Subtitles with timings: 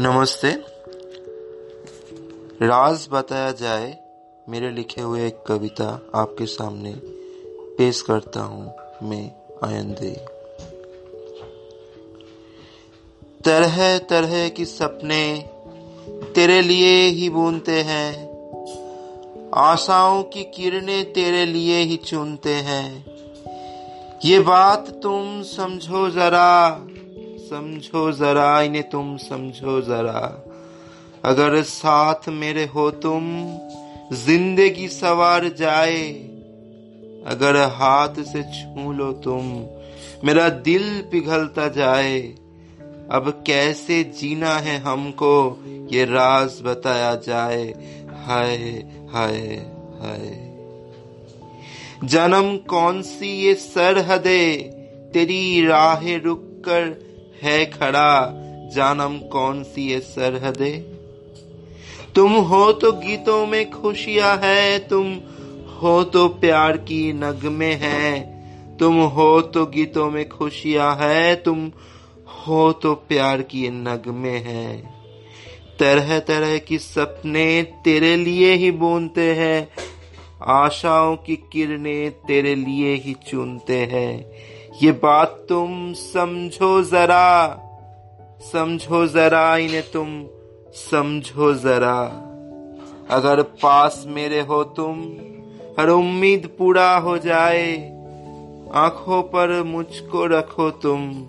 [0.00, 0.50] नमस्ते।
[2.62, 3.98] राज बताया जाए,
[4.48, 6.92] मेरे लिखे हुए एक कविता आपके सामने
[7.78, 9.32] पेश करता हूँ मैं
[9.64, 10.10] आयन दे
[13.44, 15.50] तरह तरह की सपने
[16.34, 18.12] तेरे लिए ही बुनते हैं।
[19.54, 23.04] आशाओं की किरणें तेरे लिए ही चुनते हैं।
[24.24, 26.84] ये बात तुम समझो जरा
[27.50, 30.44] समझो जरा, इन्हें तुम समझो जरा।
[31.24, 33.22] अगर साथ मेरे हो तुम,
[34.12, 36.08] ज़िंदगी सवार जाए।
[37.26, 39.64] अगर हाथ से छू लो तुम,
[40.24, 42.20] मेरा दिल पिघलता जाए।
[43.10, 45.58] अब कैसे जीना है हमको,
[45.92, 47.64] ये राज बताया जाए।
[48.26, 48.56] हाय
[49.12, 49.38] हाय
[50.02, 50.44] हाय।
[52.04, 54.56] जन्म कौन सी ये सरहदे,
[55.12, 57.07] तेरी राहें रुक कर
[57.42, 58.32] है खड़ा,
[58.74, 60.70] जानम कौन सी ये सरहदे?
[62.14, 65.14] तुम हो तो गीतों में खुशियाँ है, तुम
[65.78, 68.20] हो तो प्यार की नगमे है।
[68.78, 71.70] तुम हो तो गीतों में खुशियाँ है, तुम
[72.46, 74.76] हो तो प्यार की नगमे है।
[75.78, 79.68] तरह तरह की सपने तेरे लिए ही बोनते हैं,
[80.42, 84.30] आशाओं की किरणें तेरे लिए ही चुनते हैं।
[84.82, 87.48] ये बात तुम समझो जरा।
[88.52, 90.26] समझो जरा इन्हें तुम
[90.72, 92.02] समझो जरा।
[93.10, 95.02] अगर पास मेरे हो तुम,
[95.80, 97.76] हर उम्मीद पूरा हो जाए।
[98.74, 101.26] आँखों पर मुझको रखो तुम,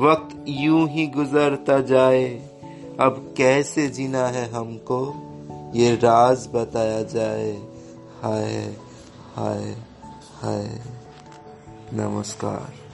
[0.00, 2.28] वक्त यूँ ही गुजरता जाए।
[3.00, 5.14] अब कैसे जीना है हमको,
[5.74, 7.62] ये राज बताया जाए।
[8.22, 8.76] हाय
[9.34, 9.76] हाय
[10.42, 10.80] हाय।
[11.92, 12.87] नमस्कार।